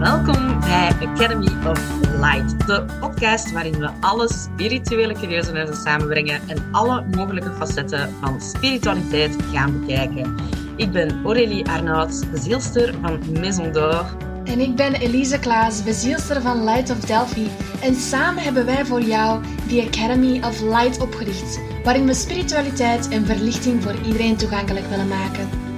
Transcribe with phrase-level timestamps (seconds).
[0.00, 1.80] Welkom bij Academy of
[2.20, 9.36] Light, de podcast waarin we alle spirituele curieusenissen samenbrengen en alle mogelijke facetten van spiritualiteit
[9.52, 10.34] gaan bekijken.
[10.76, 14.16] Ik ben Aurélie Arnaud, bezielster van Maison d'Or.
[14.44, 17.48] En ik ben Elise Klaas, bezielster van Light of Delphi.
[17.82, 23.26] En samen hebben wij voor jou de Academy of Light opgericht, waarin we spiritualiteit en
[23.26, 25.69] verlichting voor iedereen toegankelijk willen maken.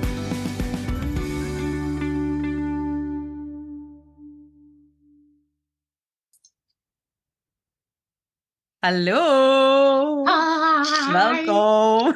[8.82, 10.24] Hallo!
[10.26, 11.12] Hi.
[11.12, 12.14] Welkom!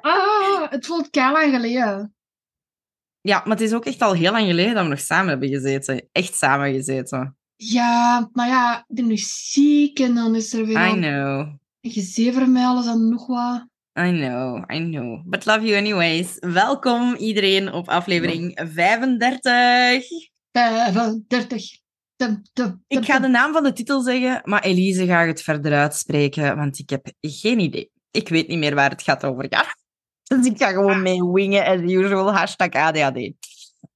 [0.00, 2.14] Ah, het voelt keihard lang geleden.
[3.20, 5.48] Ja, maar het is ook echt al heel lang geleden dat we nog samen hebben
[5.48, 6.08] gezeten.
[6.12, 7.36] Echt samen gezeten.
[7.56, 11.48] Ja, maar ja, ik ben nu ziek en dan is er weer I know.
[11.80, 13.66] gezever met alles en nog wat.
[14.00, 15.22] I know, I know.
[15.24, 16.36] But love you anyways.
[16.38, 20.04] Welkom iedereen op aflevering 35.
[20.52, 21.86] 35.
[22.86, 26.78] Ik ga de naam van de titel zeggen, maar Elise gaat het verder uitspreken, want
[26.78, 27.90] ik heb geen idee.
[28.10, 29.66] Ik weet niet meer waar het gaat over gaan.
[30.38, 32.34] Dus ik ga gewoon mee wingen, as usual.
[32.34, 33.32] Hashtag ADHD.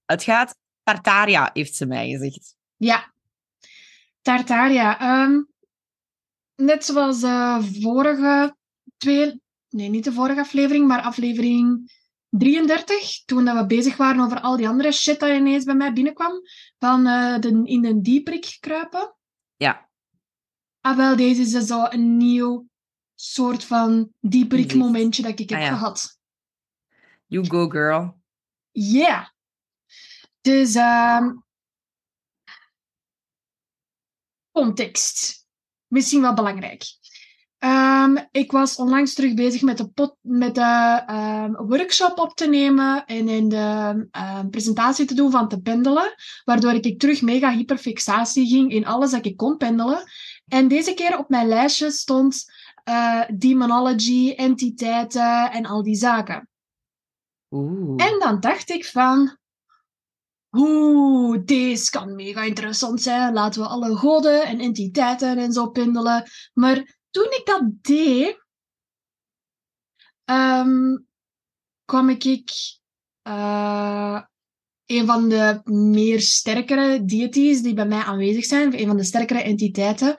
[0.05, 0.61] Het gaat...
[0.83, 2.56] Tartaria, heeft ze mij gezegd.
[2.77, 3.12] Ja,
[4.20, 5.00] Tartaria.
[5.00, 5.43] ehm,
[6.55, 8.56] net zoals de vorige
[8.97, 9.41] twee...
[9.69, 11.93] Nee, niet de vorige aflevering, maar aflevering
[12.38, 13.25] 33.
[13.25, 16.33] Toen dat we bezig waren over al die andere shit dat ineens bij mij binnenkwam.
[16.78, 19.16] Van eh, de, in een dieprik kruipen.
[19.56, 19.91] Ja.
[20.80, 22.69] Ah, wel, deze is dus zo een nieuw
[23.14, 25.72] soort van dieprik momentje dat ik heb Ah, ja.
[25.72, 26.19] gehad.
[27.27, 28.20] You go, girl.
[28.70, 29.27] Yeah.
[30.41, 31.30] Dus, ehm
[34.53, 35.47] context.
[35.86, 36.83] Misschien wel belangrijk.
[37.63, 42.49] Ehm, ik was onlangs terug bezig met de, pot, met de ehm, workshop op te
[42.49, 47.51] nemen en in de ehm, presentatie te doen van te pendelen, waardoor ik terug mega
[47.51, 50.03] hyperfixatie ging in alles dat ik kon pendelen.
[50.47, 52.45] En deze keer op mijn lijstje stond
[52.85, 56.49] eh, demonology, entiteiten en al die zaken.
[57.51, 58.05] Oeh.
[58.06, 59.37] En dan dacht ik van...
[60.56, 63.33] Oeh, deze kan mega interessant zijn.
[63.33, 66.31] Laten we alle goden en entiteiten en zo pendelen.
[66.53, 68.37] Maar toen ik dat deed...
[70.25, 70.97] ehm,
[71.84, 72.50] kwam ik...
[73.23, 74.23] eh,
[74.87, 78.81] een van de meer sterkere deities die bij mij aanwezig zijn.
[78.81, 80.17] Een van de sterkere entiteiten.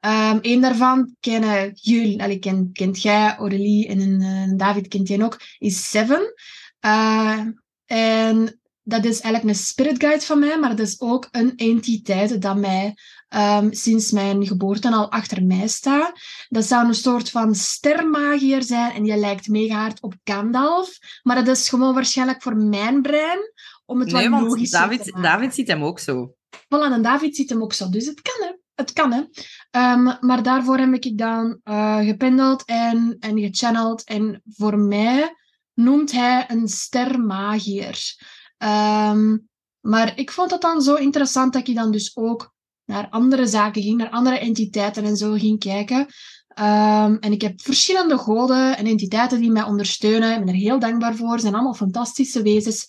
[0.00, 2.22] Ehm een daarvan kennen jullie...
[2.22, 5.40] allee, ken, kent jij, Aurélie en eh, David kent jij ook.
[5.58, 6.34] Is Seven.
[6.80, 7.40] Eh,
[7.86, 12.42] en dat is eigenlijk een spirit guide van mij, maar dat is ook een entiteit
[12.42, 12.94] dat mij
[13.28, 16.12] ehm, sinds mijn geboorte al achter mij staat.
[16.48, 20.98] Dat zou een soort van stermagier zijn en die lijkt mega hard op Gandalf.
[21.22, 23.38] Maar dat is gewoon waarschijnlijk voor mijn brein,
[23.86, 25.22] om het Nee, wat logischer te David, maken.
[25.22, 26.34] David ziet hem ook zo.
[26.56, 27.88] Voilà, en David ziet hem ook zo.
[27.88, 28.54] Dus het kan, hè.
[28.74, 29.22] Het kan, hè.
[29.70, 34.04] Ehm, maar daarvoor heb ik dan eh, gependeld en, en gechanneld.
[34.04, 35.34] En voor mij
[35.74, 38.16] noemt hij een stermagier.
[38.58, 39.36] Ehm,
[39.80, 42.54] maar ik vond het dan zo interessant dat ik dan dus ook
[42.86, 46.06] naar andere zaken ging, naar andere entiteiten en zo ging kijken.
[46.48, 50.32] Ehm, en ik heb verschillende goden en entiteiten die mij ondersteunen.
[50.32, 51.34] Ik ben er heel dankbaar voor.
[51.34, 52.86] Ze zijn allemaal fantastische wezens.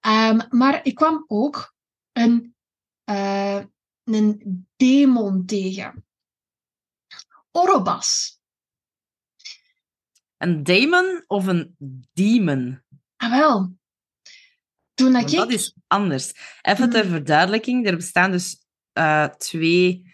[0.00, 1.74] Ehm, maar ik kwam ook
[2.12, 2.54] een
[3.04, 3.60] eh,
[4.04, 6.04] een demon tegen.
[7.50, 8.40] Orobas.
[10.36, 11.76] Een demon of een
[12.12, 12.82] demon?
[13.16, 13.76] Ah, wel.
[14.94, 15.36] Toen dat ik...
[15.36, 16.32] dat is anders.
[16.62, 17.12] Even ter Mhm.
[17.12, 18.61] verduidelijking, er bestaan dus
[18.92, 20.10] eh, twee...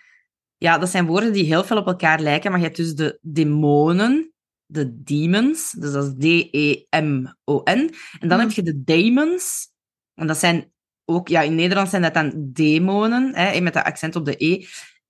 [0.56, 3.18] Ja, dat zijn woorden die heel veel op elkaar lijken, maar je hebt dus de
[3.22, 4.32] demonen,
[4.66, 7.94] de demons, dus dat is D-E-M-O-N.
[8.20, 8.38] En dan Mhm.
[8.40, 9.68] heb je de demons,
[10.14, 10.72] en dat zijn
[11.04, 11.28] ook...
[11.28, 14.64] Ja, in Nederland zijn dat dan demonen, hè, met de accent op de E.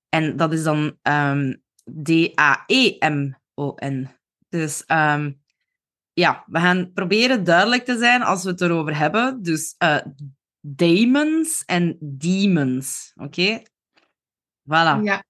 [0.08, 1.54] En dat is dan ehm,
[2.82, 4.08] D-A-E-M-O-N.
[4.48, 5.32] Dus ehm,
[6.12, 9.42] ja, we gaan proberen duidelijk te zijn als we het erover hebben.
[9.42, 9.96] Dus eh
[10.60, 13.12] demons en demons.
[13.14, 13.62] Oké?
[14.64, 15.02] Voilà.
[15.02, 15.24] Ja.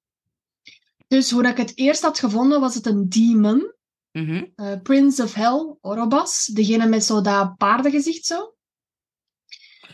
[1.08, 3.72] Dus hoe ik het eerst had gevonden, was het een demon.
[4.12, 4.44] Mhm.
[4.54, 6.46] eh, Prince of Hell, Orobas.
[6.46, 8.54] Degene met zo dat paardengezicht zo.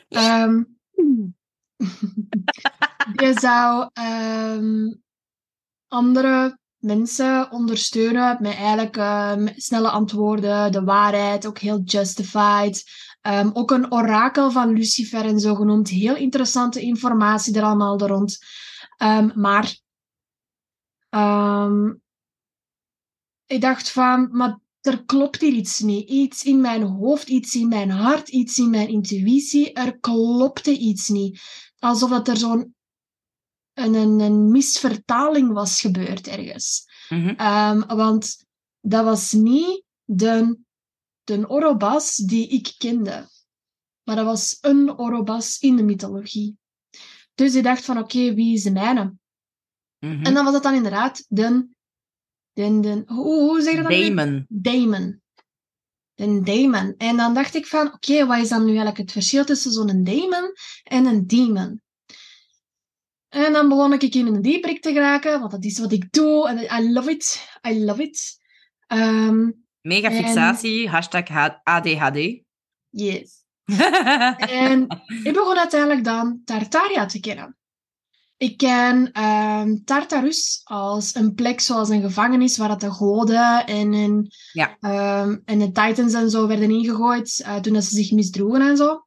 [0.09, 0.63] Ehm,
[3.17, 4.95] die zou ehm,
[5.89, 12.85] andere mensen ondersteunen met eigenlijk ehm, snelle antwoorden, de waarheid, ook heel justified.
[13.25, 15.89] Ehm, ook een orakel van Lucifer en zo genoemd.
[15.89, 18.39] Heel interessante informatie er allemaal er rond.
[18.97, 19.79] Ehm, maar
[21.09, 21.93] ehm,
[23.47, 26.09] ik dacht van, maar er klopt hier iets niet.
[26.09, 29.73] Iets in mijn hoofd, iets in mijn hart, iets in mijn intuïtie.
[29.73, 31.41] Er klopte iets niet.
[31.79, 32.75] alsof dat er zo'n
[33.75, 36.85] een, een, een misvertaling was gebeurd ergens.
[37.09, 37.97] Mhm.
[37.97, 38.47] Want
[38.81, 40.64] dat was niet de,
[41.25, 43.29] de Orobas die ik kende.
[44.03, 46.57] Maar dat was een Orobas in de mythologie.
[47.35, 49.15] Dus ik dacht van, oké, wie is de mijne?
[49.99, 50.25] Mhm.
[50.25, 51.69] En dan was het dan inderdaad de...
[52.53, 53.91] de, de hoe, hoe zeg je dat?
[53.91, 54.47] Damon.
[54.49, 55.23] Damon.
[56.15, 56.95] De Damon.
[56.97, 60.05] En dan dacht ik van, oké, wat is dan nu eigenlijk het verschil tussen zo'n
[60.05, 61.83] Damon en een Demon?
[63.29, 66.49] En dan begon ik in een dieperik te geraken, want dat is wat ik doe.
[66.49, 67.49] En I love it.
[67.69, 68.39] I love it.
[68.87, 69.51] Ehm,
[69.87, 72.43] Mega En- fixatie, hashtag ADHD.
[72.91, 73.43] yes.
[74.65, 74.87] En
[75.25, 77.57] ik begon uiteindelijk dan Tartaria te kennen.
[78.37, 83.93] Ik ken ehm, Tartarus als een plek zoals een gevangenis waar dat de goden en,
[83.93, 84.77] en, Ja.
[84.81, 88.77] ehm, en de titans en zo werden ingegooid eh, toen dat ze zich misdroegen en
[88.77, 89.01] zo.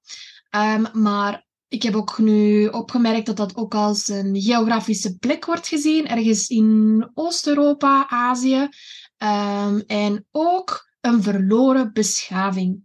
[0.50, 5.68] Ehm, maar ik heb ook nu opgemerkt dat dat ook als een geografische plek wordt
[5.68, 8.69] gezien, ergens in Oost-Europa, Azië.
[9.18, 12.84] Ehm, en ook een verloren beschaving.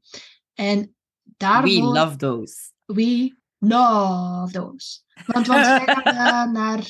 [0.55, 1.71] En daarvoor...
[1.71, 2.57] We love those.
[2.85, 5.01] We love those.
[5.27, 6.87] Want, want wij gaan eh, naar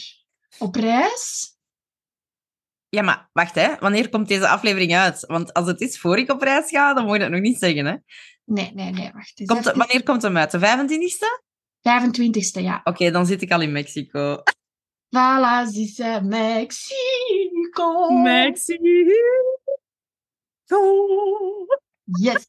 [0.59, 1.57] op reis.
[2.89, 3.75] Ja, maar wacht, hè.
[3.79, 5.27] Wanneer komt deze aflevering uit?
[5.27, 7.59] Want als het is voor ik op reis ga, dan moet je dat nog niet
[7.59, 7.97] zeggen, hè.
[8.45, 9.43] Nee, nee, nee, wacht.
[9.47, 10.51] Komt, wanneer komt hem uit?
[10.51, 11.51] De 25e?
[11.83, 12.81] 25ste, ja.
[12.85, 14.43] Oké, dan zit ik al in Mexico.
[15.17, 17.42] Voilà, dice Mexico.
[22.05, 22.47] Yes.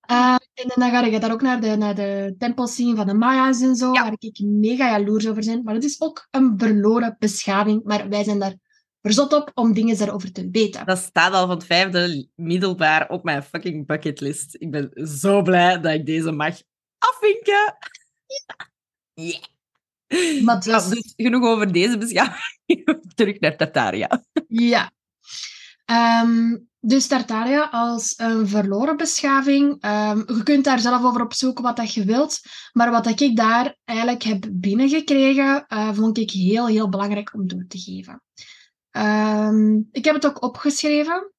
[0.00, 3.14] Eh, en dan ga ik daar ook naar de, naar de tempels zien van de
[3.14, 4.02] Maya's en zo, Ja.
[4.02, 5.62] waar ik mega jaloers over ben.
[5.62, 7.84] Maar het is ook een verloren beschaving.
[7.84, 8.54] Maar wij zijn daar
[9.02, 10.86] verzot op om dingen daarover te weten.
[10.86, 14.56] Dat staat al van het vijfde middelbaar op mijn fucking bucketlist.
[14.58, 16.62] Ik ben zo blij dat ik deze mag
[16.98, 17.76] afvinken.
[19.14, 19.42] Yeah.
[20.44, 22.56] Maar Ja, dus- genoeg over deze beschaving.
[23.14, 24.24] Terug naar Tartaria.
[24.48, 24.90] Ja.
[25.84, 29.76] Ehm, dus Tartaria als een verloren beschaving.
[29.80, 32.40] Ehm, je kunt daar zelf over opzoeken wat dat je wilt.
[32.72, 37.48] Maar wat dat ik daar eigenlijk heb binnengekregen, eh, vond ik heel, heel belangrijk om
[37.48, 38.22] door te geven.
[38.90, 41.32] Ehm, ik heb het ook opgeschreven.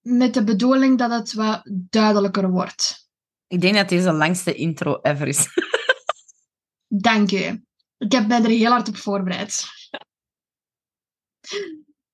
[0.00, 3.08] met de bedoeling dat het wat duidelijker wordt.
[3.46, 5.46] Ik denk dat deze de langste intro ever is.
[6.92, 7.64] Dank u.
[7.98, 9.64] Ik heb mij er heel hard op voorbereid.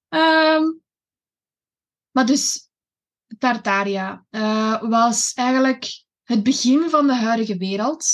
[0.08, 0.62] Ehm,
[2.11, 2.69] maar dus,
[3.38, 8.06] Tartaria eh, was eigenlijk het begin van de huidige wereld.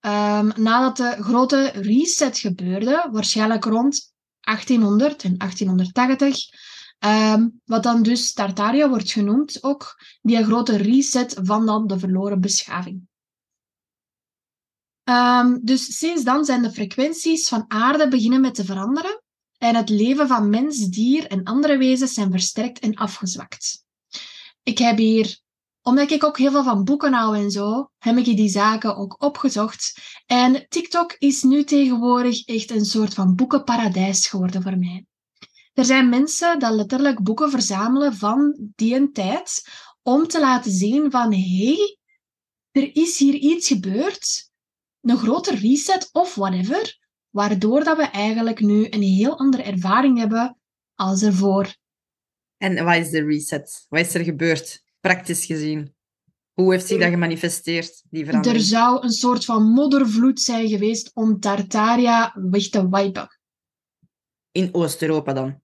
[0.00, 6.36] Ehm, nadat de grote reset gebeurde, waarschijnlijk rond 1800 en 1880.
[6.98, 12.40] ehm, wat dan dus Tartaria wordt genoemd, ook die grote reset van dan de verloren
[12.40, 13.10] beschaving.
[15.04, 19.22] Ehm, dus sinds dan zijn de frequenties van aarde beginnen met te veranderen
[19.58, 23.84] en het leven van mens, dier en andere wezens zijn versterkt en afgezwakt.
[24.62, 25.40] Ik heb hier,
[25.82, 29.22] omdat ik ook heel veel van boeken hou en zo, heb ik die zaken ook
[29.22, 30.00] opgezocht.
[30.26, 35.06] En TikTok is nu tegenwoordig echt een soort van boekenparadijs geworden voor mij.
[35.74, 39.68] Er zijn mensen die letterlijk boeken verzamelen van die een tijd
[40.02, 41.98] om te laten zien van hé, hey,
[42.70, 44.50] er is hier iets gebeurd
[45.02, 46.98] een grote reset of whatever,
[47.30, 50.58] waardoor dat we eigenlijk nu een heel andere ervaring hebben
[50.94, 51.74] als ervoor.
[52.56, 53.86] En wat is de reset?
[53.88, 55.94] Wat is er gebeurd, praktisch gezien?
[56.52, 58.64] Hoe heeft zich dat gemanifesteerd, die Er verandering?
[58.64, 63.38] zou een soort van moddervloed zijn geweest om Tartaria weg te wipen.
[64.50, 65.60] In Oost-Europa dan?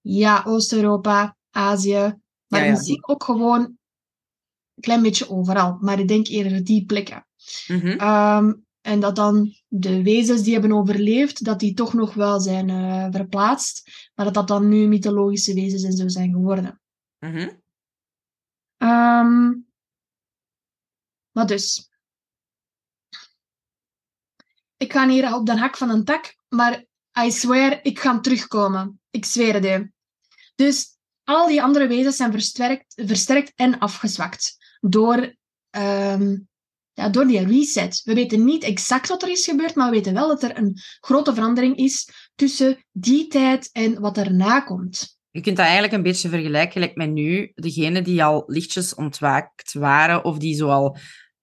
[0.00, 2.14] Ja, Oost-Europa, Azië,
[2.46, 5.78] maar Ja, ja, misschien ook gewoon een klein beetje overal.
[5.80, 7.26] Maar ik denk eerder die plekken.
[7.66, 7.86] Mhm.
[7.86, 8.52] Ehm,
[8.88, 13.06] en dat dan de wezens die hebben overleefd, dat die toch nog wel zijn eh,
[13.10, 14.10] verplaatst.
[14.14, 16.80] Maar dat dat dan nu mythologische wezens en zo zijn geworden.
[17.18, 17.50] Mhm.
[18.76, 19.52] Ehm
[21.32, 21.90] maar dus.
[24.76, 26.84] Ik ga hier op de hak van een tak, maar
[27.24, 29.00] I swear, ik ga terugkomen.
[29.10, 29.92] Ik zweer het u.
[30.54, 35.36] Dus al die andere wezens zijn versterkt, versterkt en afgezwakt door,
[35.70, 36.36] ehm,
[36.98, 38.02] ja, door die reset.
[38.04, 40.78] We weten niet exact wat er is gebeurd, maar we weten wel dat er een
[41.00, 45.18] grote verandering is tussen die tijd en wat erna komt.
[45.30, 47.52] Je kunt dat eigenlijk een beetje vergelijken gelijk met nu.
[47.54, 50.96] Degenen die al lichtjes ontwaakt waren, of die zoal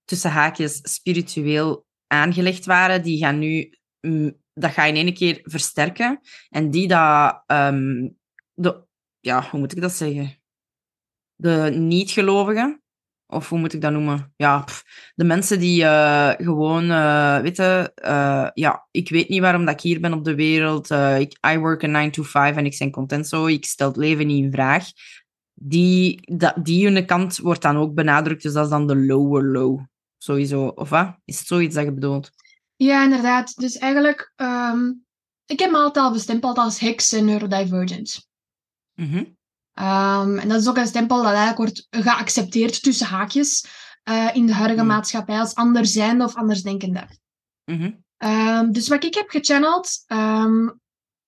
[0.05, 3.69] tussen haakjes spiritueel aangelegd waren, die gaan nu...
[4.01, 6.19] mm, dat ga je in één keer versterken.
[6.49, 7.43] En die dat...
[7.45, 8.09] ehm,
[8.53, 8.83] de,
[9.19, 10.37] ja, hoe moet ik dat zeggen?
[11.35, 12.83] De niet-gelovigen,
[13.27, 14.33] Of hoe moet ik dat noemen?
[14.35, 14.83] Ja, pff,
[15.15, 17.91] de mensen die eh, gewoon uh, weten...
[18.03, 20.89] Uh, ja, ik weet niet waarom dat ik hier ben op de wereld.
[21.19, 23.45] ik, I work a 9 to 5 en ik ben content zo.
[23.45, 24.85] Ik stel het leven niet in vraag.
[25.53, 28.43] Die, dat, die hun kant wordt dan ook benadrukt.
[28.43, 29.79] Dus dat is dan de lower low.
[30.17, 30.67] Sowieso.
[30.67, 31.15] Of wat?
[31.25, 32.31] Is het zoiets dat je bedoelt?
[32.75, 33.55] Ja, inderdaad.
[33.55, 34.33] Dus eigenlijk...
[34.35, 35.05] Um,
[35.45, 38.27] ik heb me altijd al bestempeld als heks en neurodivergent.
[38.93, 39.34] Mm -hmm.
[39.79, 43.65] Um, en dat is ook een stempel dat eigenlijk wordt geaccepteerd tussen haakjes
[44.09, 44.87] uh, in de huidige mm.
[44.87, 47.07] maatschappij als anderszijnde of andersdenkende.
[47.65, 48.03] Mm -hmm.
[48.29, 50.79] um, dus wat ik heb gechanneld um,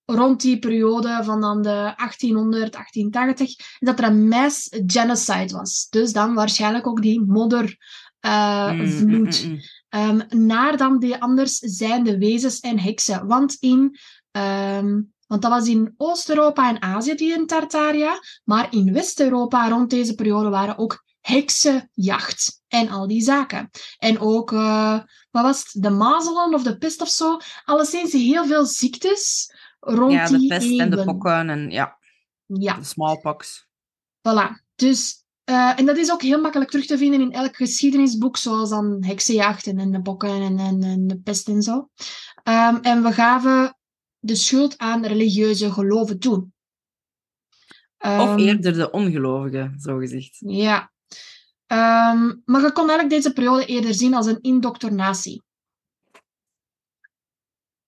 [0.05, 5.87] rond die periode van dan de 1800, 1880, is dat er een mass genocide was.
[5.89, 7.77] Dus dan waarschijnlijk ook die moddervloed.
[9.43, 13.27] Uh, mm, naar dan die anderszijnde wezens en heksen.
[13.27, 13.97] Want in
[15.27, 18.19] want dat was in Oost-Europa en Azië, die in Tartaria.
[18.43, 23.69] Maar in West-Europa rond deze periode waren ook heksenjacht en al die zaken.
[23.97, 24.99] En ook, uh,
[25.31, 27.37] wat was het, de mazelen of de pest of zo.
[27.65, 31.97] Alleszins heel veel ziektes rond die Ja, de pest en de pokken en ja,
[32.45, 32.73] ja.
[32.73, 33.65] de smallpox.
[34.17, 34.65] Voilà.
[34.75, 38.69] Dus, uh, en dat is ook heel makkelijk terug te vinden in elk geschiedenisboek, zoals
[38.69, 41.89] dan heksenjachten en de pokken en, en, en de pest en zo.
[42.43, 43.76] Um, en we gaven
[44.19, 46.47] de schuld aan religieuze geloven toe.
[47.97, 50.37] Of Um, eerder de ongelovigen, zo gezegd.
[50.39, 50.91] Ja.
[51.65, 55.43] Ehm, maar je kon eigenlijk deze periode eerder zien als een indoctrinatie.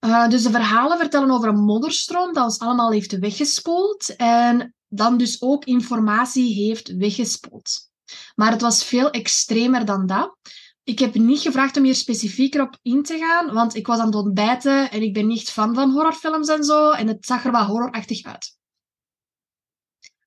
[0.05, 5.17] Uh, dus de verhalen vertellen over een modderstroom dat ons allemaal heeft weggespoeld en dan
[5.17, 7.89] dus ook informatie heeft weggespoeld.
[8.35, 10.37] Maar het was veel extremer dan dat.
[10.89, 14.05] Ik heb niet gevraagd om hier specifieker op in te gaan, want ik was aan
[14.05, 16.91] het ontbijten en ik ben niet fan van horrorfilms en zo.
[16.91, 18.57] En het zag er wat horrorachtig uit.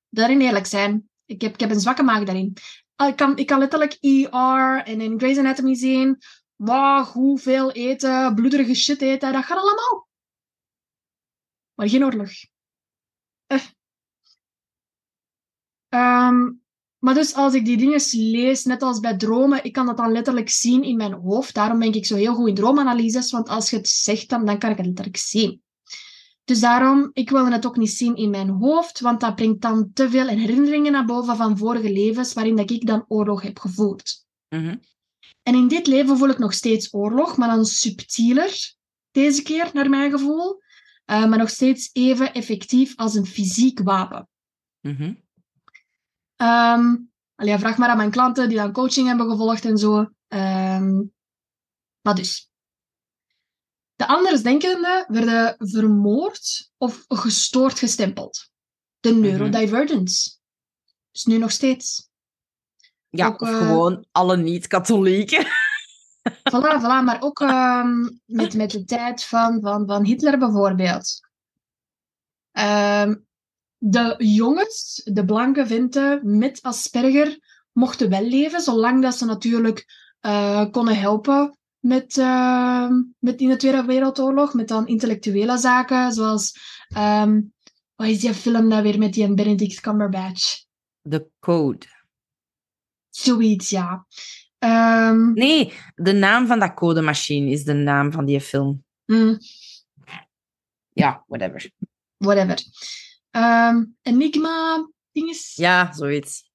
[0.09, 1.09] Daarin eerlijk zijn.
[1.25, 2.53] Ik heb, ik heb een zwakke maag daarin.
[2.95, 6.17] Ah, Ik kan, ik kan letterlijk ER en in Grey's Anatomy zien.
[6.55, 10.07] Wow, hoeveel eten, bloederige shit eten, dat gaat allemaal.
[11.73, 12.31] Maar geen oorlog.
[13.47, 13.63] Eh.
[15.89, 16.62] Um,
[17.03, 20.11] maar dus als ik die dingen lees, net als bij dromen, ik kan dat dan
[20.11, 21.53] letterlijk zien in mijn hoofd.
[21.53, 24.57] Daarom ben ik zo heel goed in droomanalyses, want als je het zegt, dan, dan
[24.57, 25.61] kan ik het letterlijk zien.
[26.43, 29.91] Dus daarom, ik wilde het ook niet zien in mijn hoofd, want dat brengt dan
[29.93, 34.25] te veel herinneringen naar boven van vorige levens, waarin dat ik dan oorlog heb gevoerd.
[34.49, 34.79] Mm -hmm.
[35.41, 38.75] En in dit leven voel ik nog steeds oorlog, maar dan subtieler,
[39.11, 40.61] deze keer, naar mijn gevoel.
[41.05, 44.27] Uh, maar nog steeds even effectief als een fysiek wapen.
[44.81, 45.22] Mm -hmm.
[46.37, 49.97] Um, allee, vraag maar aan mijn klanten die dan coaching hebben gevolgd en zo.
[50.27, 51.13] Um,
[52.01, 52.51] maar dus.
[53.95, 58.49] De andersdenkenden werden vermoord of gestoord gestempeld.
[58.99, 60.29] De neurodivergence.
[60.29, 60.93] Mm -hmm.
[61.11, 62.09] Dus nu nog steeds.
[63.09, 65.45] Ja, ook, of uh, gewoon alle niet-katholieken.
[66.23, 71.19] Voilà, voilà, maar ook um, met, met de tijd van, van, van Hitler bijvoorbeeld.
[72.51, 73.27] Um,
[73.85, 77.39] de jongens, de blanke venten met Asperger,
[77.71, 79.85] mochten wel leven, zolang dat ze natuurlijk
[80.21, 86.57] uh, konden helpen met, uh, met in de Tweede Wereldoorlog, met dan intellectuele zaken, zoals,
[86.97, 87.53] um,
[87.95, 90.63] wat is die film nou weer met die Benedict Cumberbatch?
[91.09, 91.85] The Code.
[93.09, 94.05] Zoiets, ja.
[94.59, 98.83] Um, nee, de naam van dat codemachine is de naam van die film.
[99.05, 99.37] Mm.
[100.93, 101.71] Ja, whatever.
[102.17, 102.57] Whatever.
[103.35, 105.55] Um, Enigma, dinges.
[105.55, 106.51] Ja, zoiets.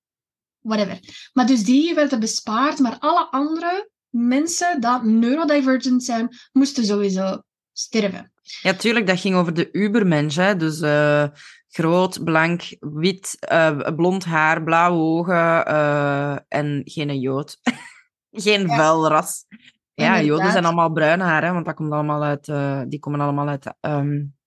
[0.60, 0.98] Whatever.
[1.32, 7.42] Maar dus die werden bespaard, maar alle andere mensen dat neurodivergent zijn, moesten sowieso
[7.72, 8.32] sterven.
[8.62, 10.36] Ja, tuurlijk, dat ging over de ubermensch.
[10.36, 10.56] Hè?
[10.56, 11.24] Dus uh,
[11.68, 17.58] groot, blank, wit, uh, blond haar, blauwe ogen uh, en geen jood.
[18.30, 18.76] geen ja.
[18.76, 19.44] vuil ras.
[19.48, 20.26] Ja, Inderdaad.
[20.26, 22.44] joden zijn allemaal bruin haar, hè, want dat komt allemaal uit,
[22.90, 24.37] die komen allemaal uit um,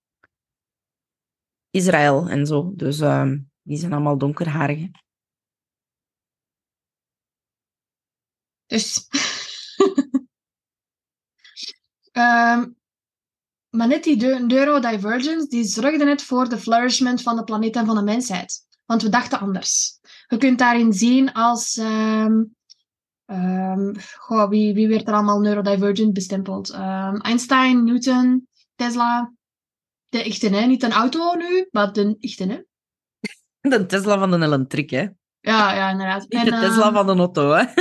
[1.72, 2.72] Israël en zo.
[2.76, 4.88] Dus um, die zijn allemaal donkerharig.
[8.66, 9.08] Dus.
[12.12, 12.76] um,
[13.78, 17.96] maar net die neurodivergence, die zorgde net voor de flourishment van de planeet en van
[17.96, 18.68] de mensheid.
[18.86, 20.00] Want we dachten anders.
[20.28, 21.78] Je kunt daarin zien als...
[21.78, 22.56] Um,
[24.18, 26.72] goh, wie, wie werd er allemaal neurodivergent bestempeld?
[27.22, 29.34] Einstein, Newton, Tesla,
[30.12, 30.66] de echte, hè?
[30.66, 32.60] Niet een auto nu, maar de echte, hè?
[33.70, 35.08] De Tesla van de elektriek, hè?
[35.40, 36.22] Ja, ja, inderdaad.
[36.22, 37.66] Niet en, de Tesla uh, van de auto, hè?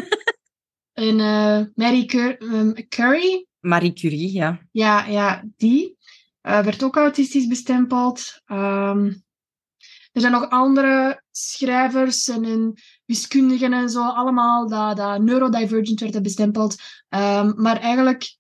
[0.93, 3.49] En uh, Marie Cur um, Curie.
[3.61, 4.61] Marie Curie, ja.
[4.71, 5.97] Ja, ja die
[6.43, 8.41] uh, werd ook autistisch bestempeld.
[8.47, 9.25] Um,
[10.13, 16.23] er zijn nog andere schrijvers en, en wiskundigen en zo, allemaal dat, dat neurodivergent werden
[16.23, 16.77] bestempeld.
[17.09, 18.39] Ehm, maar eigenlijk...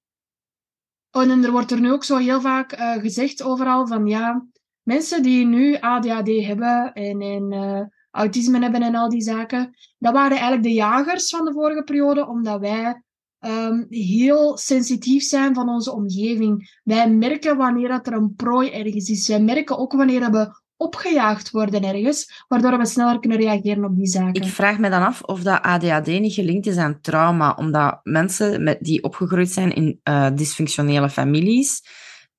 [1.13, 4.47] Oh, en er wordt er nu ook zo heel vaak uh, gezegd overal van ja,
[4.83, 10.31] mensen die nu ADHD hebben en, uh, autisme hebben en al die zaken, dat waren
[10.31, 13.03] eigenlijk de jagers van de vorige periode, omdat wij
[13.41, 16.81] um, heel sensitief zijn van onze omgeving.
[16.85, 19.29] Wij merken wanneer dat er een prooi ergens is.
[19.29, 24.07] Wij merken ook wanneer we opgejaagd worden ergens, waardoor we sneller kunnen reageren op die
[24.07, 24.43] zaken.
[24.43, 28.63] Ik vraag me dan af of dat ADHD niet gelinkt is aan trauma, omdat mensen
[28.63, 31.83] met, die opgegroeid zijn in uh, dysfunctionele families,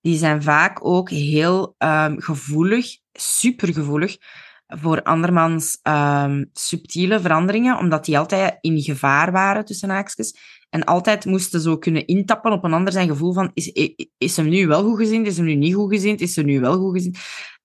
[0.02, 4.18] die zijn vaak ook heel um, gevoelig, supergevoelig
[4.68, 10.36] voor andermans um, subtiele veranderingen, omdat die altijd in gevaar waren, tussen haakjes.
[10.70, 14.50] En altijd moesten zo kunnen intappen op een ander zijn gevoel van, is, is hem
[14.50, 16.94] nu wel goed gezien, is hem nu niet goed gezien, is ze nu wel goed
[16.94, 17.16] gezien?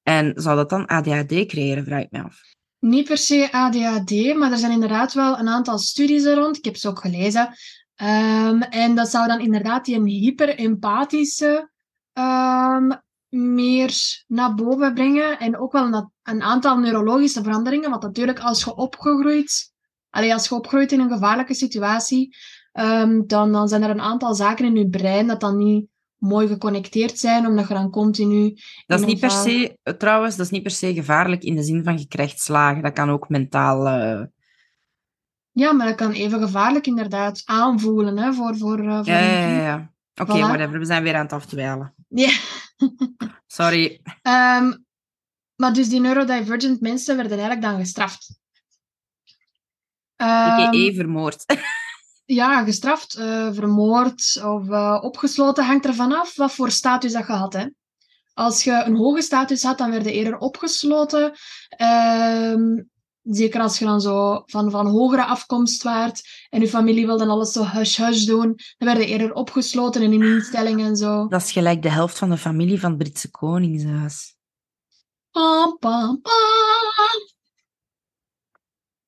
[0.09, 2.41] En zou dat dan ADHD creëren, vraag ik me af.
[2.79, 6.57] Niet per se ADHD, maar er zijn inderdaad wel een aantal studies er rond.
[6.57, 7.55] Ik heb ze ook gelezen.
[8.03, 11.71] Um, en dat zou dan inderdaad die hyperempathische
[12.13, 15.39] um, meer naar boven brengen.
[15.39, 17.91] En ook wel een, aantal neurologische veranderingen.
[17.91, 19.73] Want natuurlijk, als je opgegroeid,
[20.11, 22.37] allee, als je opgroeit in een gevaarlijke situatie,
[22.73, 25.87] um, dan, dan zijn er een aantal zaken in je brein dat dan niet
[26.27, 28.59] mooi geconnecteerd zijn, omdat je dan continu...
[28.87, 31.85] Dat is niet per se, trouwens, dat is niet per se gevaarlijk in de zin
[31.85, 32.83] van je krijgt slagen.
[32.83, 33.87] Dat kan ook mentaal...
[33.87, 34.23] Uh...
[35.51, 38.57] Ja, maar dat kan even gevaarlijk inderdaad aanvoelen, hè, voor...
[38.57, 39.93] voor, uh, voor ja, ja, ja, ja.
[40.21, 40.47] Oké, okay, voilà.
[40.47, 40.79] whatever.
[40.79, 41.95] We zijn weer aan het afdwalen.
[42.09, 42.31] Ja.
[43.47, 44.01] Sorry.
[44.23, 44.85] Um,
[45.57, 48.39] maar dus die neurodivergent mensen werden eigenlijk dan gestraft.
[50.17, 51.45] Um, Ik heb vermoord.
[52.27, 57.33] ja, gestraft, uh, vermoord of uh, opgesloten, hangt ervan af wat voor status dat je
[57.33, 57.53] had.
[57.53, 57.67] Hè.
[58.35, 61.33] Als je een hoge status had, dan werd je eerder opgesloten.
[61.81, 62.55] Uh,
[63.23, 67.53] zeker als je dan zo van, van hogere afkomst waart en je familie wilde alles
[67.53, 71.29] zo hush-hush doen, dan werd je eerder opgesloten in een instelling en zo.
[71.29, 74.35] Dat is gelijk de helft van de familie van het Britse Koningshuis.
[75.31, 77.35] Pam, pam, pam.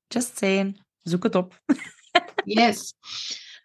[0.07, 0.85] Just saying.
[1.03, 1.61] Zoek het op.
[2.45, 2.95] yes.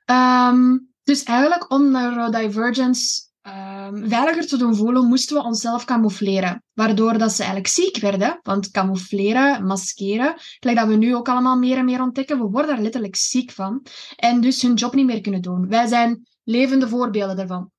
[0.06, 6.64] Um, dus eigenlijk om neurodivergence um, veiliger te doen voelen, moesten we onszelf camoufleren.
[6.74, 8.40] Waardoor dat ze eigenlijk ziek werden.
[8.42, 12.76] Want camoufleren, maskeren, gelijk dat we nu ook allemaal meer en meer ontdekken, we worden
[12.76, 13.86] er letterlijk ziek van.
[14.16, 15.68] En dus hun job niet meer kunnen doen.
[15.68, 17.72] Wij zijn levende voorbeelden daarvan.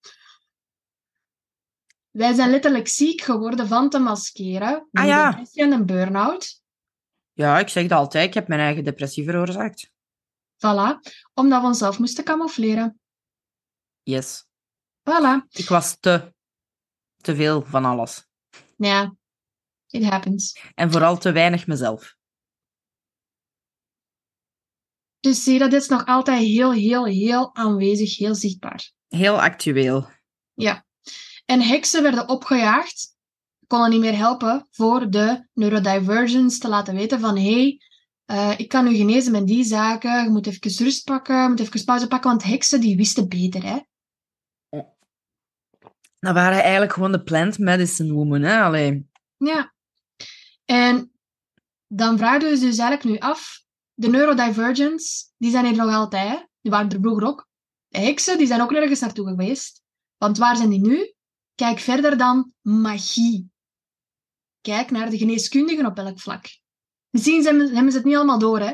[2.10, 4.88] Wij zijn letterlijk ziek geworden van te maskeren.
[4.92, 5.30] Ah ja.
[5.30, 6.62] Depressie en een burn-out.
[7.32, 8.26] Ja, ik zeg dat altijd.
[8.26, 9.92] Ik heb mijn eigen depressie veroorzaakt.
[10.64, 11.00] Voilà.
[11.34, 13.00] Omdat we onszelf moesten camoufleren.
[14.02, 14.46] Yes.
[15.10, 15.46] Voilà.
[15.50, 16.34] Ik was te,
[17.16, 18.26] te veel van alles.
[18.76, 19.14] Ja,
[19.90, 20.60] it happens.
[20.74, 22.16] En vooral te weinig mezelf.
[25.20, 28.92] Dus zie dat is nog altijd heel, heel, heel aanwezig, heel zichtbaar.
[29.08, 30.10] Heel actueel.
[30.54, 30.86] Ja.
[31.44, 33.16] En heksen werden opgejaagd,
[33.66, 37.80] konden niet meer helpen voor de neurodivergence te laten weten van hé, hey,
[38.26, 41.60] uh, ik kan u genezen met die zaken, je moet even rust pakken, je moet
[41.60, 43.78] even pauze pakken, want heksen die wisten beter, hè.
[46.18, 48.62] Dat waren eigenlijk gewoon de plant medicine women, hè?
[48.62, 49.10] Alleen.
[49.36, 49.74] Ja.
[50.64, 51.12] En
[51.86, 53.62] dan vragen we dus eigenlijk nu af,
[53.94, 56.44] de neurodivergents, die zijn er nog altijd, hè?
[56.60, 57.48] Die waren er vroeger ook.
[57.88, 59.82] De heksen, die zijn ook nergens naartoe geweest.
[60.16, 61.14] Want waar zijn die nu?
[61.54, 63.50] Kijk verder dan magie.
[64.60, 66.46] Kijk naar de geneeskundigen op elk vlak.
[67.14, 68.72] Misschien hebben ze het niet allemaal door, hè?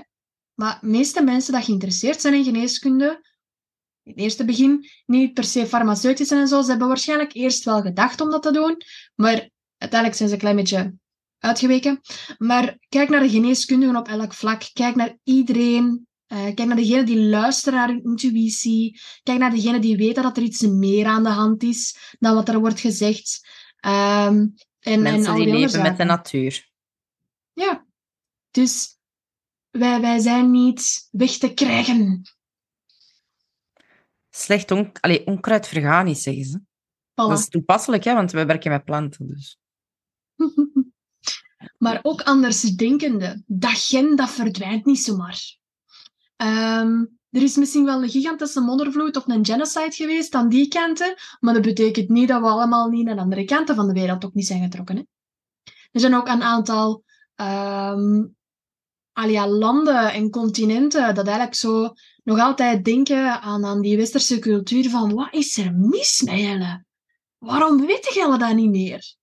[0.55, 3.29] Maar de meeste mensen die geïnteresseerd zijn in geneeskunde,
[4.03, 6.63] in het eerste begin niet per se farmaceutische en zo.
[6.63, 8.83] Ze hebben waarschijnlijk eerst wel gedacht om dat te doen,
[9.15, 10.95] maar uiteindelijk zijn ze een klein beetje
[11.39, 12.01] uitgeweken.
[12.39, 14.71] Maar kijk naar de geneeskundigen op elk vlak.
[14.73, 16.07] Kijk naar iedereen.
[16.29, 19.01] Uh, kijk naar degene die luisteren naar hun intuïtie.
[19.23, 22.49] Kijk naar degene die weten dat er iets meer aan de hand is dan wat
[22.49, 23.49] er wordt gezegd.
[23.87, 26.69] Um, en, Mensen en al die die leven met de natuur.
[27.53, 27.89] Ja.
[28.51, 28.99] Dus
[29.71, 32.23] wij, wij zijn niet weg te krijgen.
[34.31, 36.59] Slecht on Allee, onkruid vergaan is, zeggen ze.
[36.59, 37.15] Voilà.
[37.15, 39.27] Dat is toepasselijk, hè, want wij werken met planten.
[39.27, 39.59] Dus.
[41.79, 43.43] maar ook anders denkende.
[43.47, 45.59] Dat gen, dat verdwijnt niet zomaar.
[46.37, 51.15] Um, er is misschien wel een gigantische moddervloed of een genocide geweest aan die kanten,
[51.41, 54.35] maar dat betekent niet dat we allemaal niet naar andere kanten van de wereld ook
[54.35, 54.97] niet zijn getrokken.
[54.97, 55.03] Hè?
[55.93, 57.05] Er zijn ook een aantal
[57.37, 58.37] um,
[59.21, 64.91] alia, landen en continenten dat eigenlijk zo nog altijd denken aan, aan die westerse cultuur
[64.91, 66.85] van wat is er mis met jullie?
[67.39, 69.15] Waarom weten jullie dat niet meer?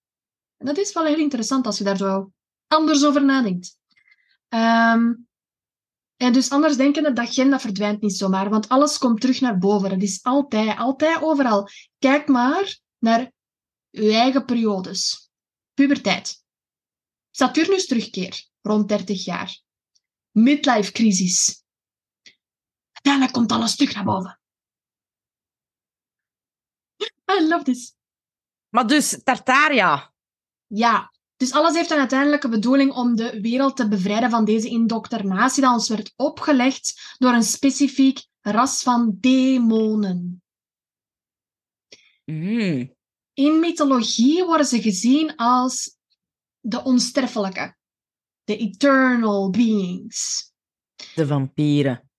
[0.57, 2.31] En dat is wel heel interessant als je daar zo
[2.67, 3.77] anders over nadenkt.
[4.49, 5.13] Ehm,
[6.15, 9.57] en dus anders denken dat gen dat verdwijnt niet zomaar, want alles komt terug naar
[9.57, 9.89] boven.
[9.89, 11.67] Dat is altijd, altijd overal.
[11.99, 13.31] Kijk maar naar
[13.91, 15.29] uw eigen periodes.
[15.73, 16.43] Puberteit.
[17.31, 19.65] Saturnus terugkeer, rond 30 jaar.
[20.37, 21.63] Midlife crisis.
[22.91, 24.39] Uiteindelijk komt alles terug naar boven.
[27.39, 27.95] I love this.
[28.69, 30.13] Maar dus, Tartaria.
[30.67, 35.61] Ja, dus alles heeft een uiteindelijke bedoeling om de wereld te bevrijden van deze indoctrinatie
[35.61, 40.43] dat ons werd opgelegd door een specifiek ras van demonen.
[42.25, 42.95] Mm.
[43.33, 45.97] In mythologie worden ze gezien als
[46.59, 47.77] de onsterfelijke,
[48.47, 50.51] de eternal beings.
[51.15, 52.09] De vampieren.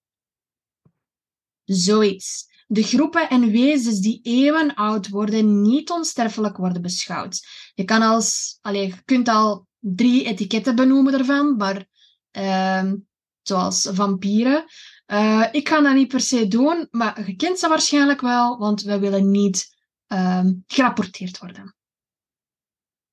[1.65, 2.47] Zoiets.
[2.67, 7.47] De groepen en wezens die eeuwen oud worden, niet onsterfelijk worden beschouwd.
[7.75, 11.87] Je, kan als, allez, je kunt al drie etiketten benoemen ervan, maar
[12.31, 12.97] ehm,
[13.43, 14.65] zoals vampieren.
[15.07, 18.83] Uh, ik ga dat niet per se doen, maar je kent ze waarschijnlijk wel, want
[18.83, 21.77] we willen niet ehm, gerapporteerd worden.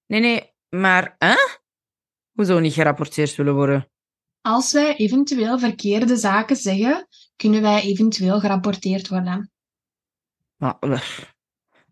[0.06, 1.36] Nee, nee, maar hè?
[2.36, 3.90] Hoezo niet gerapporteerd willen worden?
[4.42, 9.52] Als wij eventueel verkeerde zaken zeggen, kunnen wij eventueel gerapporteerd worden.
[10.56, 10.78] Maar,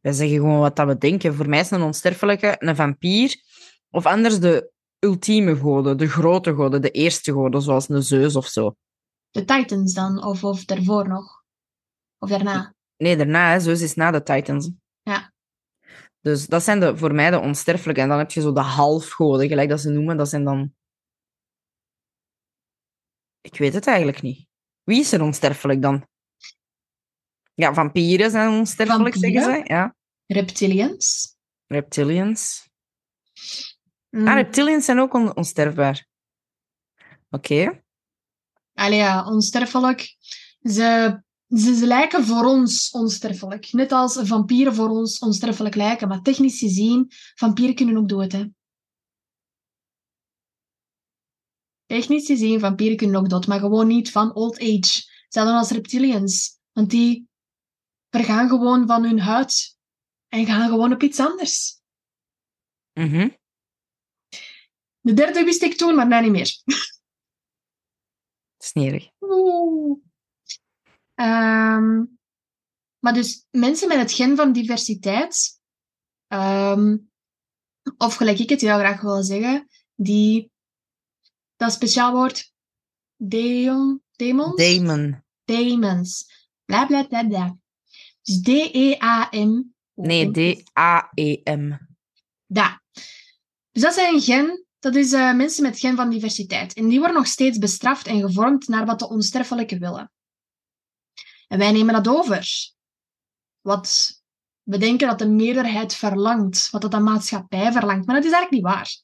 [0.01, 1.35] wij zeggen gewoon wat dat we denken.
[1.35, 3.35] Voor mij is een onsterfelijke een vampier.
[3.89, 8.47] Of anders de ultieme goden, de grote goden, de eerste goden, zoals een Zeus of
[8.47, 8.75] zo.
[9.29, 11.43] De Titans dan, of, of daarvoor nog?
[12.17, 12.73] Of daarna?
[12.97, 13.51] Nee, daarna.
[13.51, 13.59] Hè.
[13.59, 14.71] Zeus is na de Titans.
[15.01, 15.32] Ja.
[16.23, 18.01] Dus dat zijn de, voor mij de onsterfelijke.
[18.01, 20.17] En dan heb je zo de halfgoden, gelijk dat ze noemen.
[20.17, 20.73] Dat zijn dan...
[23.41, 24.47] Ik weet het eigenlijk niet.
[24.83, 26.07] Wie is er onsterfelijk dan?
[27.53, 29.43] Ja, vampieren zijn onsterfelijk, Vampieren?
[29.43, 29.73] zeggen ze.
[29.73, 29.95] Ja.
[30.25, 31.35] Reptilians?
[31.67, 32.69] Reptilians.
[34.09, 34.27] Mm.
[34.27, 36.07] Ah, reptilians zijn ook on- onsterfbaar.
[37.29, 37.83] Oké.
[38.73, 40.15] Allee, ja, onsterfelijk.
[40.61, 41.21] Ze,
[41.55, 43.71] ze, ze lijken voor ons onsterfelijk.
[43.71, 46.07] Net als vampieren voor ons onsterfelijk lijken.
[46.07, 48.45] Maar technisch gezien, vampieren kunnen ook dood, hè.
[51.85, 53.47] Technisch gezien, vampieren kunnen ook dood.
[53.47, 55.11] Maar gewoon niet van old age.
[55.23, 56.59] Hetzelfde als reptilians.
[56.71, 57.27] Want die
[58.09, 59.77] vergaan gewoon van hun huid.
[60.27, 61.81] En gaan gewoon op iets anders.
[62.93, 63.29] Mhm.
[64.99, 66.61] De derde wist ik toen, maar nu niet meer.
[68.57, 69.09] Snerig.
[69.19, 70.11] Oeh.
[71.13, 72.03] Ehm,
[72.99, 75.59] maar dus mensen met het gen van diversiteit,
[76.27, 76.97] ehm,
[77.97, 80.51] of gelijk ik het heel graag wil zeggen, die,
[81.55, 82.53] dat speciaal woord,
[83.15, 84.55] deon, demons?
[84.55, 85.23] Damon.
[85.45, 86.25] Demons.
[86.65, 87.57] Bla bla bla bla.
[88.21, 89.73] Dus D-E-A-M.
[89.93, 91.77] Nee, D-A-E-M.
[92.45, 92.81] Da.
[93.71, 96.73] Dus dat zijn gen, dat is eh, mensen met gen van diversiteit.
[96.73, 100.11] En die worden nog steeds bestraft en gevormd naar wat de onsterfelijke willen.
[101.53, 102.71] En wij nemen dat over.
[103.61, 104.21] Wat
[104.63, 108.05] we denken dat de meerderheid verlangt, wat dat de maatschappij verlangt.
[108.05, 108.97] Maar dat is eigenlijk niet waar.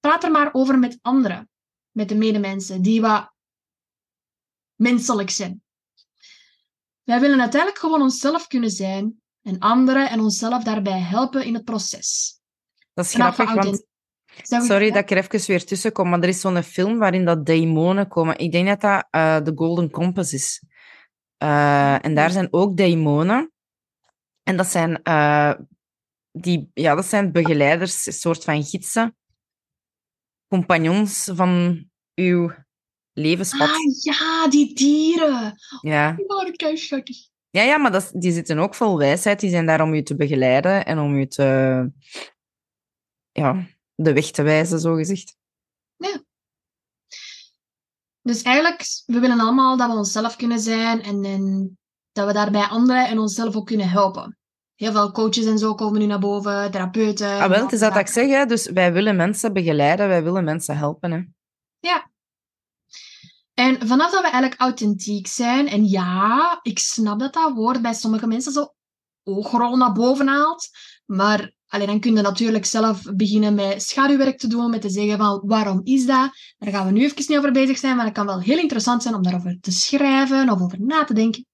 [0.00, 1.48] Praat er maar over met anderen,
[1.90, 3.32] met de medemensen, die wat
[4.74, 5.62] menselijk zijn.
[7.02, 11.64] Wij willen uiteindelijk gewoon onszelf kunnen zijn en anderen en onszelf daarbij helpen in het
[11.64, 12.40] proces.
[12.94, 13.86] Dat is grappig, want...
[14.42, 17.46] Sorry dat ik er even weer tussen kom, maar er is zo'n film waarin dat
[17.46, 18.38] demonen komen.
[18.38, 20.62] Ik denk dat dat eh, The Golden Compass is.
[21.44, 23.52] Eh, en daar zijn ook demonen.
[24.42, 25.54] En dat zijn, eh,
[26.32, 29.16] die, ja, dat zijn begeleiders, een soort van gidsen.
[30.48, 32.52] Compagnons van uw
[33.12, 33.68] levenspad.
[33.68, 35.54] Ah ja, die dieren.
[35.80, 36.12] Ja.
[36.12, 37.16] Die waren keischattig.
[37.50, 39.40] Ja, ja, maar dat, die zitten ook vol wijsheid.
[39.40, 41.90] Die zijn daar om je te begeleiden en om je te...
[43.32, 45.36] Ja, de weg te wijzen, zogezegd.
[48.24, 51.76] Dus eigenlijk, we willen allemaal dat we onszelf kunnen zijn en, en
[52.12, 54.38] dat we daarbij anderen en onszelf ook kunnen helpen.
[54.74, 57.40] Heel veel coaches en zo komen nu naar boven, therapeuten.
[57.40, 58.46] Ah, wel, het is dat ik zeg, hè.
[58.46, 61.22] Dus wij willen mensen begeleiden, wij willen mensen helpen, hè.
[63.54, 67.94] En vanaf dat we eigenlijk authentiek zijn, en ja, ik snap dat dat woord bij
[67.94, 68.74] sommige mensen zo
[69.22, 70.68] oogrol naar boven haalt,
[71.06, 75.18] maar allee, dan kun je natuurlijk zelf beginnen met schaduwwerk te doen, met te zeggen
[75.18, 76.30] van waarom is dat?
[76.58, 79.02] Daar gaan we nu even niet over bezig zijn, maar het kan wel heel interessant
[79.02, 81.46] zijn om daarover te schrijven of over na te denken.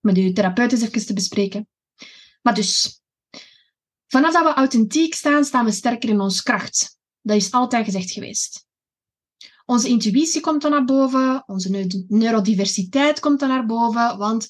[0.00, 1.68] Met uw therapeut eens even te bespreken.
[2.42, 3.00] Maar dus,
[4.06, 6.98] vanaf dat we authentiek staan, staan we sterker in onze kracht.
[7.20, 8.66] Dat is altijd gezegd geweest.
[9.64, 14.48] Onze intuïtie komt dan naar boven, onze neu- neurodiversiteit komt dan naar boven, want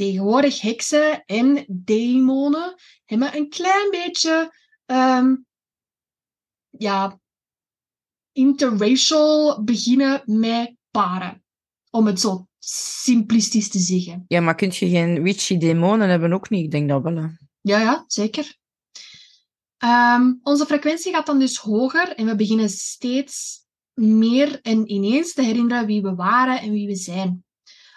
[0.00, 4.54] tegenwoordig heksen en demonen hebben een klein beetje,
[4.86, 5.36] ehm,
[6.68, 7.20] ja,
[8.32, 11.44] interracial beginnen met paren.
[11.90, 12.46] Om het zo
[13.02, 14.24] simplistisch te zeggen.
[14.28, 16.64] Ja, maar kun je geen witchy demonen hebben ook niet?
[16.64, 17.16] Ik denk dat wel.
[17.16, 17.26] hè.
[17.60, 18.56] Ja, ja, zeker.
[19.76, 25.42] Ehm, onze frequentie gaat dan dus hoger en we beginnen steeds meer en ineens te
[25.42, 27.44] herinneren wie we waren en wie we zijn.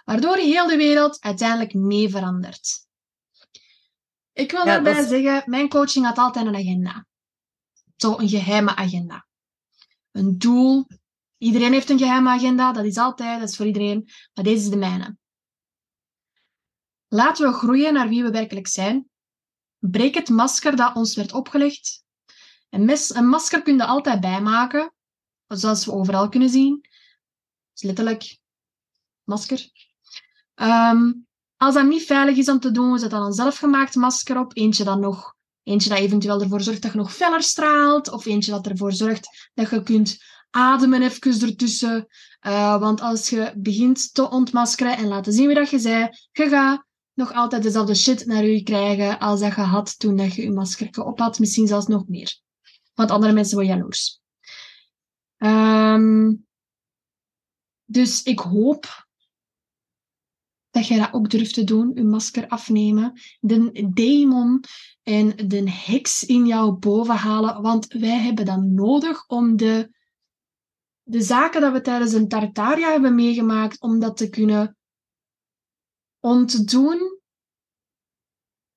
[0.03, 2.87] Waardoor heel de wereld uiteindelijk mee verandert.
[4.33, 7.05] Ik wil Ja, daarbij is- zeggen, mijn coaching had altijd een agenda.
[7.95, 9.27] Zo een geheime agenda.
[10.11, 10.87] Een doel.
[11.37, 14.09] Iedereen heeft een geheime agenda, dat is altijd, dat is voor iedereen.
[14.33, 15.17] Maar deze is de mijne.
[17.07, 19.09] Laten we groeien naar wie we werkelijk zijn.
[19.77, 22.03] Breek het masker dat ons werd opgelegd.
[22.69, 24.93] Een, mes, een masker kun je altijd bijmaken,
[25.47, 26.85] zoals we overal kunnen zien.
[27.75, 28.37] Is letterlijk
[29.23, 29.71] masker.
[30.63, 31.11] Ehm,
[31.57, 34.57] als dat niet veilig is om te doen, zet dan een zelfgemaakt masker op.
[34.57, 38.51] Eentje dat nog, eentje dat eventueel ervoor zorgt dat je nog feller straalt, of eentje
[38.51, 42.07] dat ervoor zorgt dat je kunt ademen even ertussen.
[42.39, 46.49] Eh, want als je begint te ontmaskeren en laten zien wie dat je zei, je
[46.49, 50.41] gaat nog altijd dezelfde shit naar je krijgen als dat je had toen dat je
[50.41, 51.39] je masker op had.
[51.39, 52.39] Misschien zelfs nog meer.
[52.93, 54.21] Want andere mensen worden jaloers.
[55.37, 56.33] Ehm,
[57.85, 59.05] dus ik hoop
[60.73, 64.63] dat jij dat ook durft te doen, je masker afnemen, de demon
[65.03, 69.93] en de heks in jou boven halen, want wij hebben dat nodig om de,
[71.03, 74.77] de zaken dat we tijdens een Tartaria hebben meegemaakt, om dat te kunnen
[76.19, 77.19] ontdoen.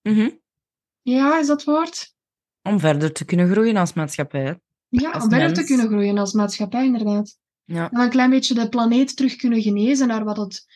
[0.02, 0.30] Mhm.
[1.02, 2.14] Ja, is dat woord?
[2.62, 4.60] Om verder te kunnen groeien als maatschappij.
[4.88, 7.38] Ja, Als om verder te kunnen groeien als maatschappij, inderdaad.
[7.64, 7.90] Ja.
[7.90, 10.66] En een klein beetje de planeet terug kunnen genezen naar wat het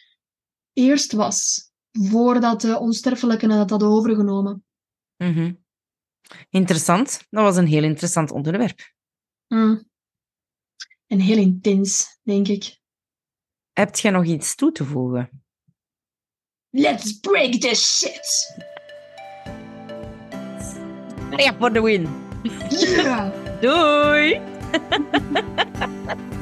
[0.80, 4.64] eerst was, voordat de onsterfelijken het hadden overgenomen.
[5.16, 5.52] Mhm.
[6.50, 7.26] Interessant.
[7.30, 8.92] Dat was een heel interessant onderwerp.
[9.46, 9.88] Mm.
[11.06, 12.78] En heel intens, denk ik.
[13.72, 15.42] Heb jij nog iets toe te voegen?
[16.70, 18.54] Let's break this shit!
[21.36, 22.08] Ja, voor de win.
[22.68, 23.32] Ja!
[23.60, 24.40] Doei!